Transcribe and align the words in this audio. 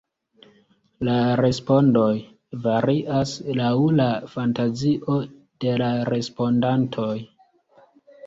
La 1.07 1.17
respondoj 1.39 2.07
varias 2.63 3.33
laŭ 3.59 3.69
la 3.99 4.07
fantazio 4.35 5.17
de 5.65 5.77
la 5.83 5.91
respondantoj. 6.11 7.13